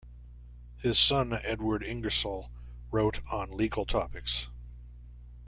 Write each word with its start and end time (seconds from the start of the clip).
His 0.77 0.97
son 0.97 1.31
Edward 1.31 1.83
Ingersoll 1.83 2.49
wrote 2.89 3.19
on 3.31 3.51
legal 3.51 3.85
topics. 3.85 4.47